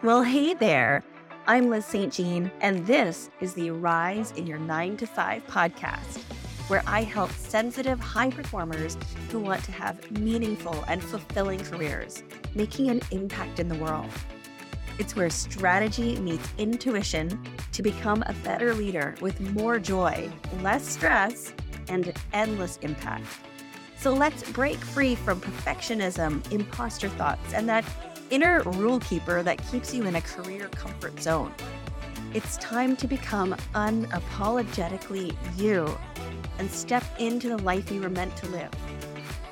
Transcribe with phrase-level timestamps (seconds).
[0.00, 1.02] Well, hey there.
[1.48, 2.12] I'm Liz St.
[2.12, 6.22] Jean, and this is the Rise in Your 9 to 5 podcast,
[6.68, 8.96] where I help sensitive high performers
[9.32, 12.22] who want to have meaningful and fulfilling careers,
[12.54, 14.08] making an impact in the world.
[15.00, 20.30] It's where strategy meets intuition to become a better leader with more joy,
[20.62, 21.52] less stress,
[21.88, 23.26] and endless impact.
[23.98, 27.84] So let's break free from perfectionism, imposter thoughts, and that
[28.30, 31.52] inner rule keeper that keeps you in a career comfort zone.
[32.34, 35.96] It's time to become unapologetically you
[36.58, 38.70] and step into the life you were meant to live.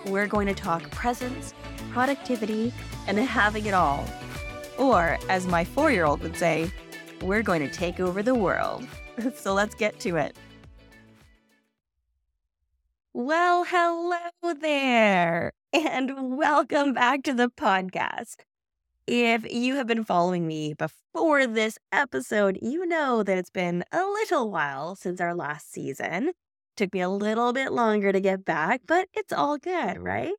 [0.07, 1.55] We're going to talk presence,
[1.93, 2.73] productivity,
[3.07, 4.05] and having it all.
[4.79, 6.71] Or, as my four year old would say,
[7.23, 8.87] we're going to take over the world.
[9.35, 10.37] so let's get to it.
[13.15, 18.46] Well, hello there, and welcome back to the podcast.
[19.09, 24.05] If you have been following me before this episode, you know that it's been a
[24.05, 26.33] little while since our last season.
[26.77, 30.33] Took me a little bit longer to get back, but it's all good, right?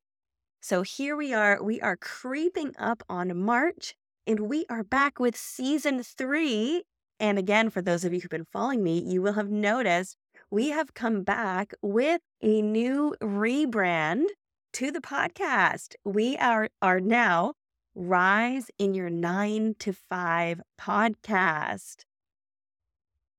[0.60, 1.64] So here we are.
[1.64, 3.96] We are creeping up on March
[4.28, 6.84] and we are back with season three.
[7.22, 10.18] And again, for those of you who've been following me, you will have noticed
[10.52, 14.26] we have come back with a new rebrand
[14.74, 15.94] to the podcast.
[16.04, 17.54] We are, are now
[18.00, 22.06] Rise in Your Nine to Five podcast.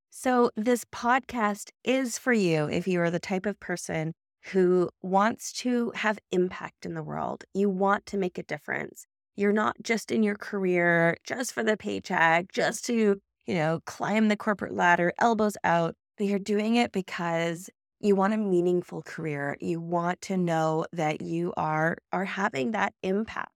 [0.09, 4.15] So, this podcast is for you if you are the type of person
[4.51, 7.45] who wants to have impact in the world.
[7.53, 9.05] You want to make a difference.
[9.37, 14.27] You're not just in your career just for the paycheck, just to, you know, climb
[14.27, 17.69] the corporate ladder, elbows out, but you're doing it because
[18.01, 19.55] you want a meaningful career.
[19.61, 23.53] You want to know that you are are having that impact.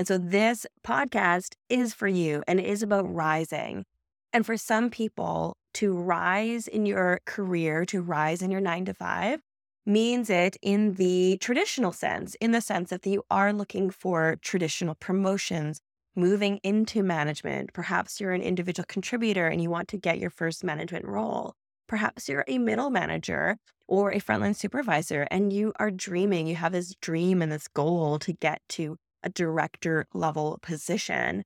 [0.00, 3.84] And so this podcast is for you and it is about rising.
[4.32, 8.94] And for some people, to rise in your career, to rise in your nine to
[8.94, 9.40] five,
[9.84, 14.94] means it in the traditional sense, in the sense that you are looking for traditional
[14.94, 15.80] promotions,
[16.16, 17.74] moving into management.
[17.74, 21.52] Perhaps you're an individual contributor and you want to get your first management role.
[21.86, 26.72] Perhaps you're a middle manager or a frontline supervisor and you are dreaming, you have
[26.72, 31.44] this dream and this goal to get to a director level position.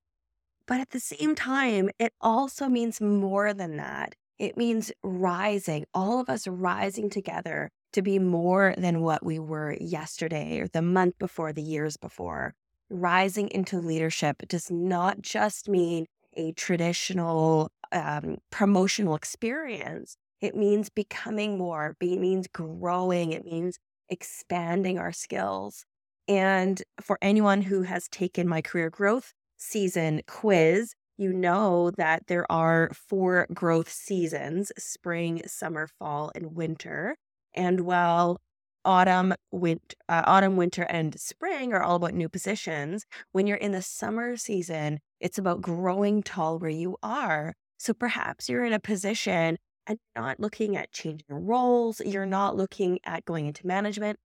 [0.66, 4.14] But at the same time, it also means more than that.
[4.38, 9.76] It means rising, all of us rising together to be more than what we were
[9.80, 12.54] yesterday or the month before, the years before.
[12.90, 20.16] Rising into leadership does not just mean a traditional um, promotional experience.
[20.40, 25.86] It means becoming more, it means growing, it means expanding our skills.
[26.28, 32.50] And for anyone who has taken my career growth season quiz, you know that there
[32.50, 37.16] are four growth seasons spring, summer, fall, and winter.
[37.54, 38.40] And while
[38.84, 43.72] autumn, winter, uh, autumn, winter, and spring are all about new positions, when you're in
[43.72, 47.54] the summer season, it's about growing tall where you are.
[47.78, 52.98] So perhaps you're in a position and not looking at changing roles, you're not looking
[53.04, 54.18] at going into management,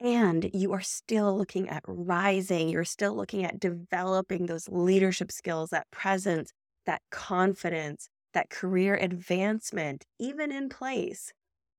[0.00, 5.70] and you are still looking at rising, you're still looking at developing those leadership skills,
[5.70, 6.52] that presence,
[6.86, 11.32] that confidence, that career advancement, even in place.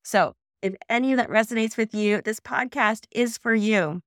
[0.03, 4.01] So, if any of that resonates with you, this podcast is for you.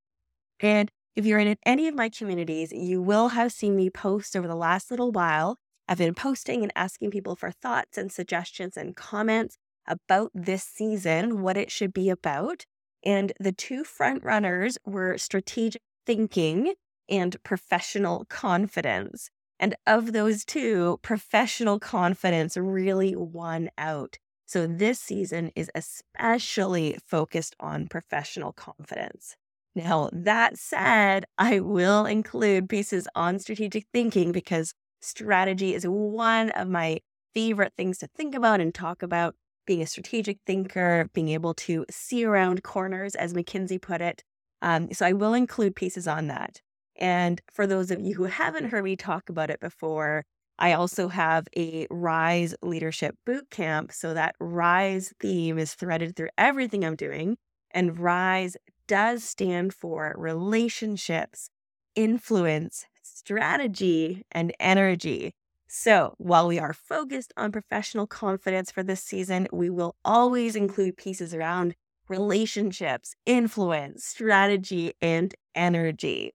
[0.60, 4.46] And if you're in any of my communities, you will have seen me post over
[4.46, 5.56] the last little while.
[5.88, 11.42] I've been posting and asking people for thoughts and suggestions and comments about this season,
[11.42, 12.64] what it should be about.
[13.04, 16.74] And the two front runners were strategic thinking
[17.08, 19.30] and professional confidence.
[19.60, 24.18] And of those two, professional confidence really won out.
[24.46, 29.36] So this season is especially focused on professional confidence.
[29.74, 36.68] Now, that said, I will include pieces on strategic thinking because strategy is one of
[36.68, 37.00] my
[37.34, 39.34] favorite things to think about and talk about
[39.66, 44.22] being a strategic thinker, being able to see around corners, as McKinsey put it.
[44.62, 46.60] Um, so I will include pieces on that.
[46.96, 50.24] And for those of you who haven't heard me talk about it before,
[50.58, 53.92] I also have a Rise Leadership Boot Camp.
[53.92, 57.36] So that Rise theme is threaded through everything I'm doing.
[57.72, 58.56] And Rise
[58.86, 61.48] does stand for relationships,
[61.96, 65.32] influence, strategy, and energy.
[65.76, 70.96] So, while we are focused on professional confidence for this season, we will always include
[70.96, 71.74] pieces around
[72.08, 76.32] relationships, influence, strategy, and energy.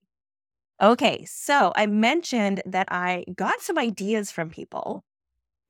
[0.78, 5.04] Okay, so I mentioned that I got some ideas from people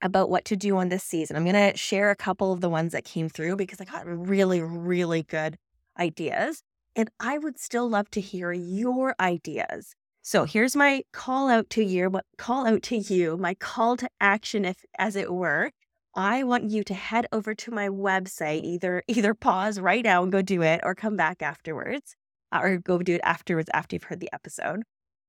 [0.02, 1.36] about what to do on this season.
[1.36, 4.04] I'm going to share a couple of the ones that came through because I got
[4.04, 5.56] really, really good
[5.96, 6.64] ideas.
[6.96, 9.94] And I would still love to hear your ideas.
[10.22, 14.08] So here's my call out to you, what call out to you, my call to
[14.20, 15.70] action, if as it were.
[16.14, 20.32] I want you to head over to my website, either either pause right now and
[20.32, 22.16] go do it, or come back afterwards,
[22.52, 24.82] uh, or go do it afterwards after you've heard the episode.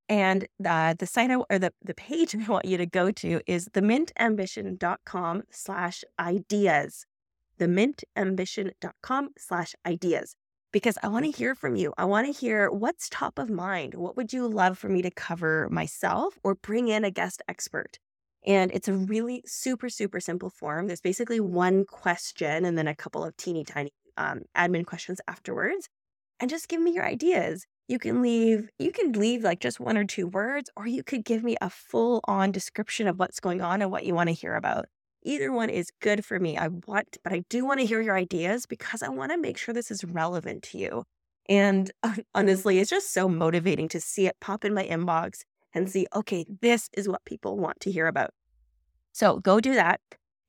[0.09, 3.41] And uh, the site I, or the, the page I want you to go to
[3.47, 7.05] is themintambition.com slash ideas.
[7.59, 10.35] Themintambition.com slash ideas.
[10.71, 11.93] Because I want to hear from you.
[11.97, 13.93] I want to hear what's top of mind.
[13.93, 17.99] What would you love for me to cover myself or bring in a guest expert?
[18.45, 20.87] And it's a really super, super simple form.
[20.87, 25.89] There's basically one question and then a couple of teeny tiny um, admin questions afterwards.
[26.39, 29.97] And just give me your ideas you can leave you can leave like just one
[29.97, 33.61] or two words or you could give me a full on description of what's going
[33.61, 34.85] on and what you want to hear about
[35.23, 38.15] either one is good for me i want but i do want to hear your
[38.15, 41.03] ideas because i want to make sure this is relevant to you.
[41.49, 41.91] And
[42.35, 45.41] honestly it's just so motivating to see it pop in my inbox
[45.73, 48.31] and see okay this is what people want to hear about.
[49.13, 49.99] So go do that.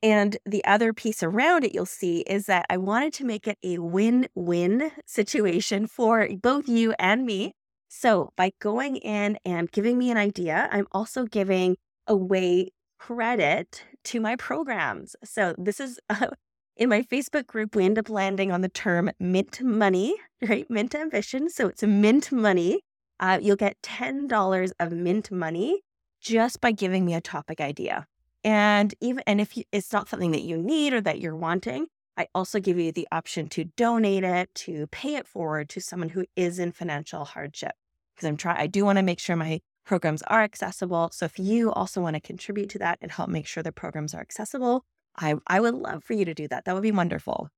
[0.02, 3.58] And the other piece around it you'll see is that I wanted to make it
[3.62, 7.54] a win win situation for both you and me.
[7.88, 11.76] So by going in and giving me an idea, I'm also giving
[12.06, 15.16] away credit to my programs.
[15.24, 16.28] So this is uh,
[16.76, 20.14] in my Facebook group, we end up landing on the term mint money,
[20.48, 20.68] right?
[20.70, 21.48] Mint ambition.
[21.48, 22.80] So it's mint money.
[23.20, 25.82] Uh, you'll get $10 of mint money
[26.20, 28.06] just by giving me a topic idea.
[28.44, 31.86] And even and if you, it's not something that you need or that you're wanting,
[32.16, 36.10] I also give you the option to donate it, to pay it forward to someone
[36.10, 37.72] who is in financial hardship.
[38.14, 41.10] Because I'm trying, I do want to make sure my programs are accessible.
[41.12, 44.14] So if you also want to contribute to that and help make sure the programs
[44.14, 44.84] are accessible,
[45.16, 46.64] I, I would love for you to do that.
[46.64, 47.48] That would be wonderful.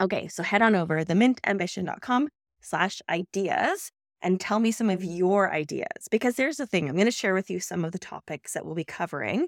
[0.00, 2.28] Okay, so head on over themintambition.com
[2.60, 3.90] slash ideas
[4.22, 6.08] and tell me some of your ideas.
[6.10, 8.64] Because there's the thing, I'm going to share with you some of the topics that
[8.64, 9.46] we'll be covering.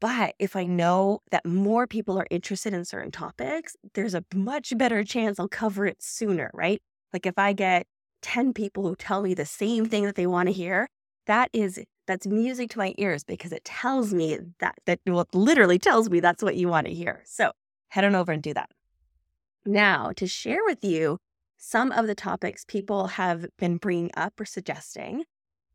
[0.00, 4.76] But if I know that more people are interested in certain topics, there's a much
[4.76, 6.80] better chance I'll cover it sooner, right?
[7.12, 7.86] Like if I get
[8.22, 10.88] 10 people who tell me the same thing that they want to hear,
[11.30, 15.78] that is that's music to my ears because it tells me that that well, literally
[15.78, 17.22] tells me that's what you want to hear.
[17.24, 17.52] So
[17.88, 18.70] head on over and do that.
[19.64, 21.18] Now, to share with you
[21.56, 25.24] some of the topics people have been bringing up or suggesting,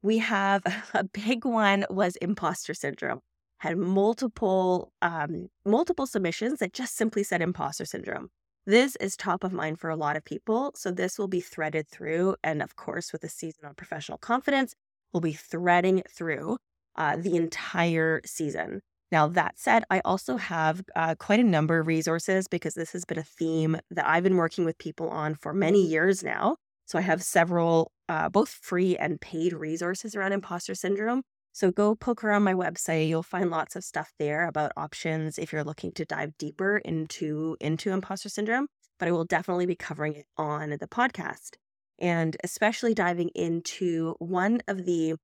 [0.01, 0.63] we have
[0.93, 3.21] a big one was imposter syndrome
[3.59, 8.29] had multiple um, multiple submissions that just simply said imposter syndrome.
[8.67, 11.87] This is top of mind for a lot of people, so this will be threaded
[11.87, 14.73] through, and of course, with the season on professional confidence,
[15.15, 16.57] we'll be threading through
[16.97, 18.81] uh, the entire season.
[19.13, 23.05] Now, that said, I also have uh, quite a number of resources because this has
[23.05, 26.57] been a theme that I've been working with people on for many years now.
[26.85, 31.21] So I have several, uh, both free and paid resources around imposter syndrome.
[31.53, 33.07] So go poke around my website.
[33.07, 37.55] You'll find lots of stuff there about options if you're looking to dive deeper into
[37.61, 38.67] into imposter syndrome.
[38.99, 41.51] But I will definitely be covering it on the podcast.
[41.99, 45.15] And especially diving into one of the,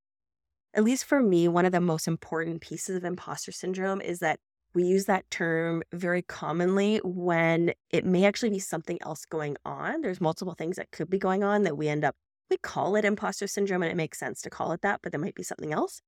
[0.73, 4.39] at least for me, one of the most important pieces of imposter syndrome is that
[4.73, 10.01] we use that term very commonly when it may actually be something else going on.
[10.01, 12.15] There's multiple things that could be going on that we end up,
[12.49, 15.19] we call it imposter syndrome and it makes sense to call it that, but there
[15.19, 16.01] might be something else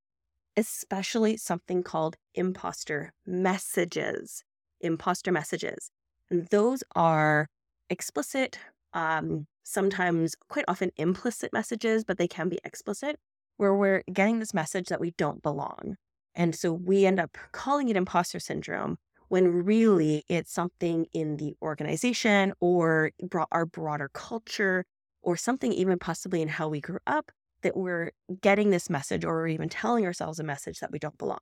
[0.56, 4.44] especially something called imposter messages.
[4.82, 5.90] Imposter messages.
[6.30, 7.48] And those are
[7.90, 8.60] explicit,
[8.94, 13.18] um, sometimes quite often implicit messages, but they can be explicit,
[13.58, 15.96] where we're getting this message that we don't belong.
[16.36, 18.98] And so we end up calling it imposter syndrome
[19.28, 23.12] when really it's something in the organization or
[23.52, 24.86] our broader culture
[25.22, 27.32] or something even possibly in how we grew up
[27.62, 31.40] that we're getting this message or even telling ourselves a message that we don't belong.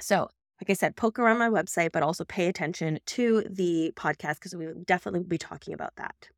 [0.00, 0.28] So,
[0.60, 4.54] like I said, poke around my website, but also pay attention to the podcast because
[4.54, 6.28] we definitely will be talking about that.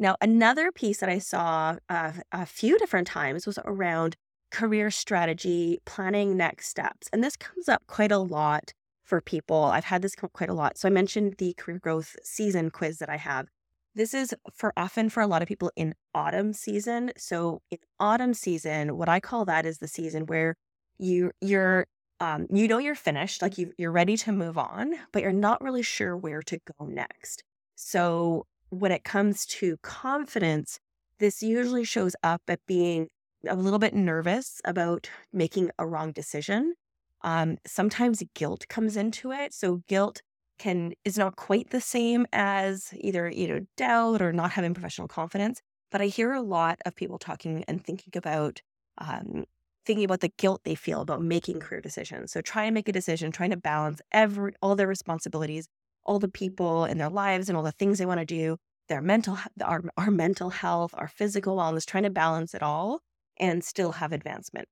[0.00, 4.16] Now, another piece that I saw uh, a few different times was around
[4.52, 7.08] career strategy, planning next steps.
[7.12, 8.72] And this comes up quite a lot
[9.04, 9.64] for people.
[9.64, 10.78] I've had this come up quite a lot.
[10.78, 13.48] So I mentioned the career growth season quiz that I have.
[13.96, 17.10] This is for often for a lot of people in autumn season.
[17.16, 20.54] So in autumn season, what I call that is the season where
[20.98, 21.86] you you're
[22.20, 25.60] um, you know you're finished, like you you're ready to move on, but you're not
[25.60, 27.42] really sure where to go next.
[27.74, 30.78] So when it comes to confidence,
[31.18, 33.08] this usually shows up at being
[33.46, 36.74] a little bit nervous about making a wrong decision.
[37.22, 39.52] Um, sometimes guilt comes into it.
[39.54, 40.22] So guilt
[40.58, 45.08] can is not quite the same as either you know doubt or not having professional
[45.08, 45.60] confidence.
[45.90, 48.60] But I hear a lot of people talking and thinking about
[48.98, 49.44] um,
[49.86, 52.32] thinking about the guilt they feel about making career decisions.
[52.32, 55.68] So try and make a decision, trying to balance every all their responsibilities,
[56.08, 58.56] all the people in their lives and all the things they want to do,
[58.88, 63.00] their mental our, our mental health, our physical wellness, trying to balance it all
[63.38, 64.66] and still have advancement.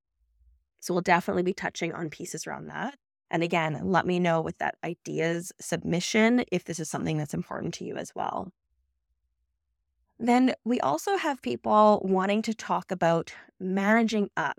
[0.81, 2.97] So we'll definitely be touching on pieces around that.
[3.31, 7.75] And again, let me know with that ideas submission if this is something that's important
[7.75, 8.51] to you as well.
[10.19, 14.57] Then we also have people wanting to talk about managing up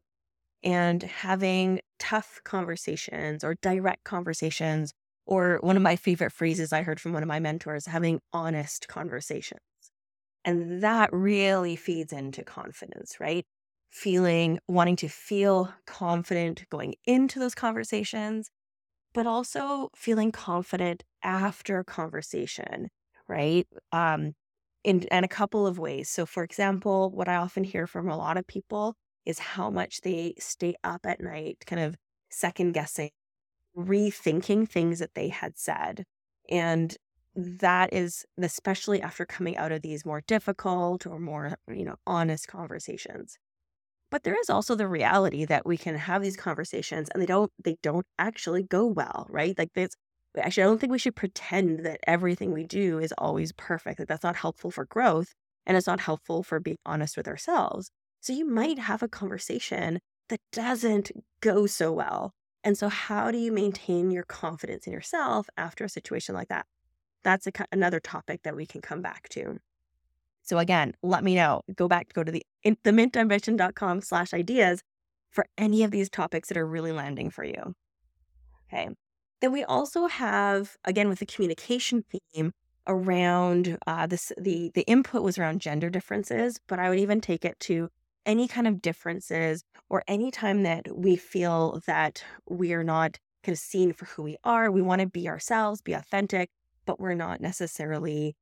[0.63, 4.93] and having tough conversations or direct conversations,
[5.27, 8.87] or one of my favorite phrases I heard from one of my mentors, having honest
[8.87, 9.59] conversations.
[10.45, 13.45] And that really feeds into confidence, right?
[13.91, 18.49] Feeling, wanting to feel confident going into those conversations,
[19.13, 22.89] but also feeling confident after conversation,
[23.27, 23.67] right?
[23.91, 24.33] Um,
[24.83, 26.09] in, in a couple of ways.
[26.09, 30.01] So, for example, what I often hear from a lot of people is how much
[30.01, 31.95] they stay up at night, kind of
[32.29, 33.11] second guessing,
[33.77, 36.03] rethinking things that they had said.
[36.49, 36.95] And
[37.35, 42.47] that is especially after coming out of these more difficult or more, you know, honest
[42.47, 43.37] conversations.
[44.09, 47.51] But there is also the reality that we can have these conversations and they don't
[47.63, 49.57] they don't actually go well, right?
[49.57, 49.91] Like this
[50.37, 53.99] actually I don't think we should pretend that everything we do is always perfect.
[53.99, 55.33] Like that's not helpful for growth
[55.65, 57.91] and it's not helpful for being honest with ourselves.
[58.21, 62.31] So you might have a conversation that doesn't go so well.
[62.67, 66.65] And so, how do you maintain your confidence in yourself after a situation like that?
[67.23, 69.59] That's a, another topic that we can come back to.
[70.43, 71.61] So again, let me know.
[71.73, 74.81] Go back, go to the themintambition.com slash ideas
[75.29, 77.73] for any of these topics that are really landing for you.
[78.67, 78.89] Okay.
[79.39, 82.51] Then we also have, again, with the communication theme
[82.85, 87.45] around uh, this, the the input was around gender differences, but I would even take
[87.45, 87.87] it to
[88.27, 93.59] any kind of differences or any time that we feel that we're not kind of
[93.59, 96.49] seen for who we are, we want to be ourselves, be authentic,
[96.85, 98.35] but we're not necessarily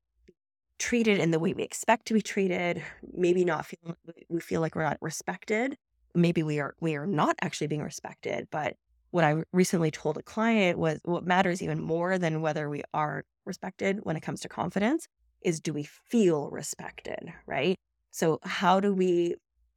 [0.80, 3.96] treated in the way we expect to be treated, maybe not feel
[4.28, 5.78] we feel like we're not respected.
[6.14, 8.76] Maybe we are we are not actually being respected, but
[9.12, 13.24] what I recently told a client was what matters even more than whether we are
[13.46, 15.08] respected when it comes to confidence
[15.42, 17.78] is do we feel respected, right?
[18.12, 19.36] So how do we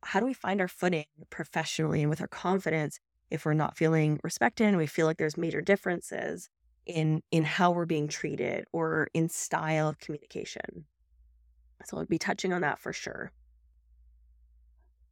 [0.08, 2.98] how do we find our footing professionally and with our confidence
[3.30, 6.48] if we're not feeling respected and we feel like there's major differences
[6.86, 10.86] in in how we're being treated or in style of communication?
[11.84, 13.32] So i'll be touching on that for sure.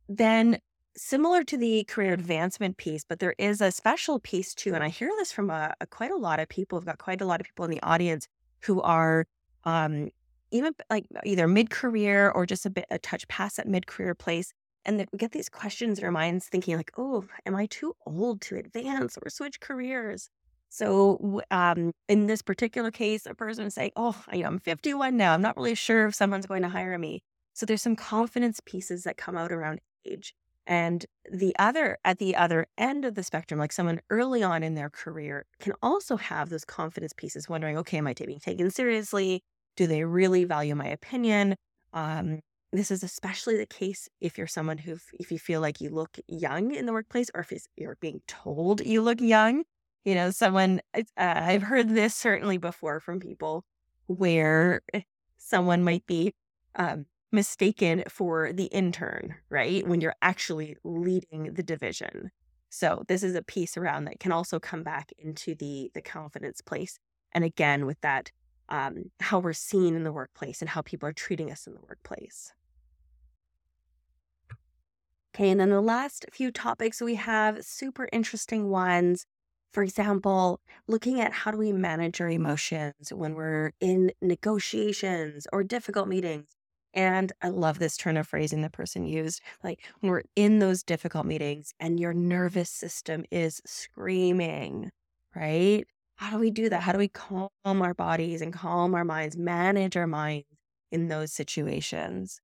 [0.09, 0.61] Then
[0.97, 4.89] similar to the career advancement piece but there is a special piece too and i
[4.89, 7.39] hear this from a, a quite a lot of people i've got quite a lot
[7.39, 8.27] of people in the audience
[8.61, 9.27] who are
[9.65, 10.09] um,
[10.53, 14.55] even like either mid-career or just a bit a touch past that mid-career place
[14.87, 18.41] and we get these questions in our minds thinking like oh am i too old
[18.41, 20.31] to advance or switch careers?
[20.69, 25.43] So um, in this particular case a person is saying oh i'm 51 now i'm
[25.43, 27.23] not really sure if someone's going to hire me.
[27.53, 30.35] So there's some confidence pieces that come out around age
[30.67, 34.75] and the other at the other end of the spectrum like someone early on in
[34.75, 39.43] their career can also have those confidence pieces wondering okay am i being taken seriously?
[39.77, 41.55] Do they really value my opinion?
[41.93, 42.41] Um,
[42.73, 46.19] this is especially the case if you're someone who, if you feel like you look
[46.27, 49.65] young in the workplace or if you're being told you look young.
[50.05, 53.65] You know, someone, uh, I've heard this certainly before from people
[54.07, 55.01] where eh,
[55.37, 56.33] someone might be
[56.77, 59.87] um, mistaken for the intern, right?
[59.87, 62.31] When you're actually leading the division.
[62.69, 66.61] So this is a piece around that can also come back into the the confidence
[66.61, 66.99] place.
[67.33, 68.31] And again, with that,
[68.69, 71.81] um, how we're seen in the workplace and how people are treating us in the
[71.81, 72.53] workplace.
[75.35, 79.27] Okay, and then the last few topics we have super interesting ones.
[79.73, 85.63] For example, looking at how do we manage our emotions when we're in negotiations or
[85.63, 86.47] difficult meetings.
[86.95, 89.43] And I love this turn of phrasing the person used.
[89.63, 94.91] Like when we're in those difficult meetings and your nervous system is screaming,
[95.35, 95.87] right?
[96.17, 96.83] How do we do that?
[96.83, 100.47] How do we calm our bodies and calm our minds, manage our minds
[100.91, 102.41] in those situations?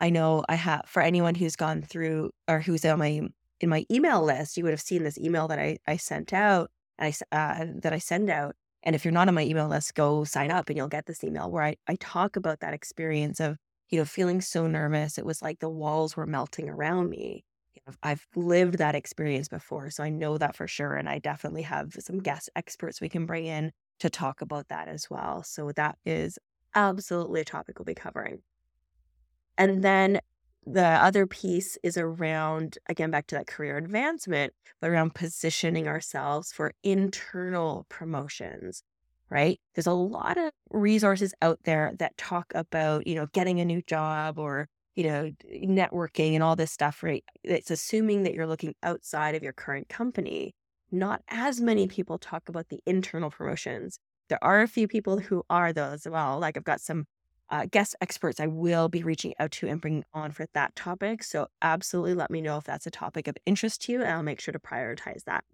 [0.00, 3.22] I know I have for anyone who's gone through or who's on my
[3.60, 6.70] in my email list, you would have seen this email that I I sent out
[6.98, 8.56] I uh, that I send out.
[8.84, 11.24] And if you're not on my email list, go sign up and you'll get this
[11.24, 13.58] email where I I talk about that experience of
[13.90, 15.18] you know feeling so nervous.
[15.18, 17.44] It was like the walls were melting around me.
[18.02, 19.90] I've lived that experience before.
[19.90, 20.94] So I know that for sure.
[20.94, 24.88] And I definitely have some guest experts we can bring in to talk about that
[24.88, 25.42] as well.
[25.42, 26.38] So that is
[26.74, 28.42] absolutely a topic we'll be covering.
[29.58, 30.20] And then
[30.64, 36.52] the other piece is around, again, back to that career advancement, but around positioning ourselves
[36.52, 38.82] for internal promotions,
[39.28, 39.60] right?
[39.74, 43.82] There's a lot of resources out there that talk about, you know, getting a new
[43.82, 47.24] job or, you know, networking and all this stuff, right?
[47.42, 50.54] It's assuming that you're looking outside of your current company.
[50.90, 53.98] Not as many people talk about the internal promotions.
[54.28, 56.38] There are a few people who are those as well.
[56.38, 57.06] Like I've got some
[57.50, 61.22] uh, guest experts I will be reaching out to and bringing on for that topic.
[61.22, 64.22] So, absolutely let me know if that's a topic of interest to you, and I'll
[64.22, 65.44] make sure to prioritize that.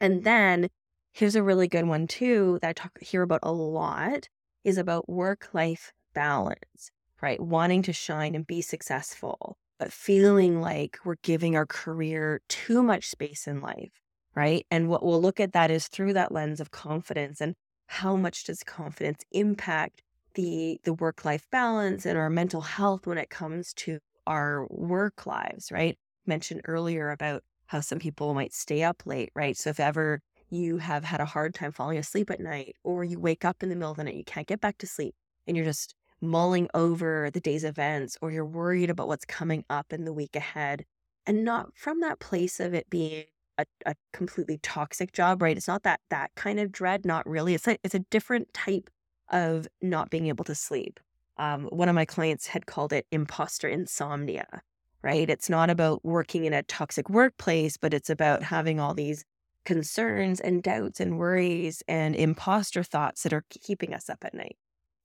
[0.00, 0.68] And then
[1.12, 4.28] here's a really good one too that I talk hear about a lot
[4.64, 6.90] is about work life balance,
[7.22, 7.40] right?
[7.40, 13.08] Wanting to shine and be successful, but feeling like we're giving our career too much
[13.08, 13.92] space in life,
[14.34, 14.66] right?
[14.70, 17.54] And what we'll look at that is through that lens of confidence and
[17.88, 20.02] how much does confidence impact
[20.34, 25.26] the the work life balance and our mental health when it comes to our work
[25.26, 25.96] lives, right?
[26.26, 29.56] Mentioned earlier about how some people might stay up late, right?
[29.56, 30.20] So if ever
[30.50, 33.68] you have had a hard time falling asleep at night or you wake up in
[33.68, 35.14] the middle of the night, you can't get back to sleep
[35.46, 39.92] and you're just mulling over the day's events or you're worried about what's coming up
[39.92, 40.84] in the week ahead
[41.26, 43.24] and not from that place of it being
[43.58, 45.56] a, a completely toxic job, right?
[45.56, 47.54] It's not that that kind of dread, not really.
[47.54, 48.90] It's a, it's a different type
[49.30, 51.00] of not being able to sleep.
[51.38, 54.62] Um, one of my clients had called it imposter insomnia,
[55.02, 55.28] right?
[55.28, 59.24] It's not about working in a toxic workplace, but it's about having all these
[59.64, 64.56] concerns and doubts and worries and imposter thoughts that are keeping us up at night.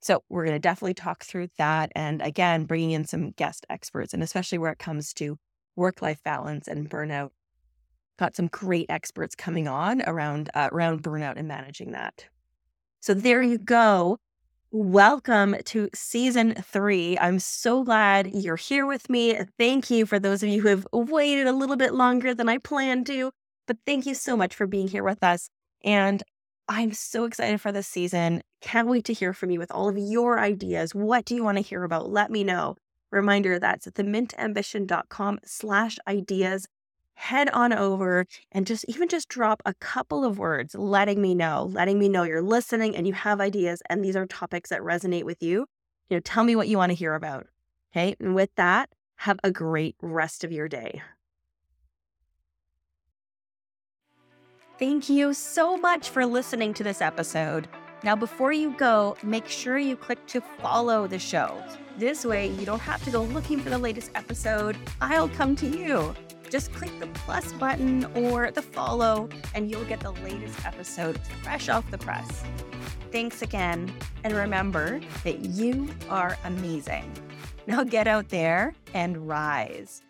[0.02, 1.92] So, we're going to definitely talk through that.
[1.96, 5.38] And again, bringing in some guest experts, and especially where it comes to
[5.76, 7.30] work life balance and burnout.
[8.20, 12.26] Got some great experts coming on around uh, around burnout and managing that.
[13.00, 14.18] So there you go.
[14.74, 17.18] Welcome to season three.
[17.20, 19.38] I'm so glad you're here with me.
[19.58, 22.58] Thank you for those of you who have waited a little bit longer than I
[22.58, 23.32] planned to,
[23.68, 25.50] but thank you so much for being here with us.
[25.84, 26.24] And
[26.70, 28.44] I'm so excited for this season.
[28.62, 30.94] Can't wait to hear from you with all of your ideas.
[30.94, 32.10] What do you want to hear about?
[32.12, 32.76] Let me know.
[33.12, 36.68] Reminder that's at themintambition.com slash ideas
[37.16, 41.70] head on over and just even just drop a couple of words letting me know,
[41.72, 45.24] letting me know you're listening and you have ideas and these are topics that resonate
[45.24, 45.66] with you.
[46.10, 47.48] You know, tell me what you want to hear about.
[47.94, 48.16] Okay.
[48.20, 51.02] And with that, have a great rest of your day.
[54.80, 57.68] Thank you so much for listening to this episode.
[58.04, 61.64] Now, before you go, make sure you click to follow the show.
[61.98, 64.76] This way, you don't have to go looking for the latest episode.
[65.02, 66.16] I'll come to you.
[66.50, 71.70] Just click the plus button or the follow, and you'll get the latest episode fresh
[71.70, 72.44] off the press.
[73.12, 77.12] Thanks again, and remember that you are amazing.
[77.68, 80.02] Now get out there and rise.